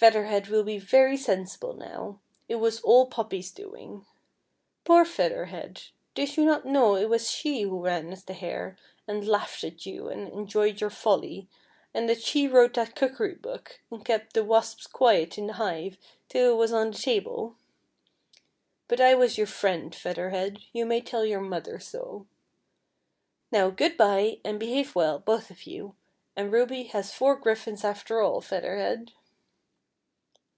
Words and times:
Feather 0.00 0.24
Head 0.24 0.48
will 0.48 0.64
be 0.64 0.78
very 0.78 1.18
sensible 1.18 1.74
now. 1.74 2.20
It 2.48 2.54
was 2.54 2.80
all 2.80 3.04
Poppy's 3.08 3.50
doing. 3.50 4.06
Poor 4.84 5.04
Feather 5.04 5.44
Head, 5.44 5.82
did 6.14 6.38
you 6.38 6.46
not 6.46 6.64
know 6.64 6.94
it 6.96 7.10
was 7.10 7.30
she 7.30 7.60
who 7.64 7.84
ran 7.84 8.10
as 8.10 8.24
the 8.24 8.32
Hare, 8.32 8.78
and 9.06 9.28
laughed 9.28 9.62
at 9.62 9.84
you, 9.84 10.08
and 10.08 10.26
enjoyed 10.28 10.82
\ 10.82 10.82
our 10.82 10.88
folly, 10.88 11.50
and 11.92 12.08
that 12.08 12.22
she 12.22 12.48
wrote 12.48 12.72
that 12.76 12.96
cookery 12.96 13.34
book, 13.34 13.78
and 13.90 14.02
kept 14.02 14.32
the 14.32 14.42
wasps 14.42 14.86
quiet 14.86 15.36
in 15.36 15.48
the 15.48 15.52
hive 15.52 15.98
till 16.30 16.52
it 16.52 16.56
was 16.56 16.72
on 16.72 16.92
the 16.92 16.96
table? 16.98 17.56
But 18.88 19.02
I 19.02 19.14
was 19.14 19.36
your 19.36 19.46
friend, 19.46 19.94
Feather 19.94 20.30
Head,} 20.30 20.60
ou 20.74 20.86
may 20.86 21.02
tell 21.02 21.26
your 21.26 21.42
mother 21.42 21.78
so. 21.78 22.26
Now, 23.52 23.68
good 23.68 23.98
bye, 23.98 24.40
and 24.46 24.58
behave 24.58 24.94
well, 24.94 25.18
both 25.18 25.50
of 25.50 25.64
you, 25.64 25.94
and 26.36 26.50
Ruby 26.50 26.84
has 26.84 27.12
four 27.12 27.36
griffins 27.36 27.84
after 27.84 28.22
all, 28.22 28.40
Feather 28.40 28.78
Head." 28.78 29.12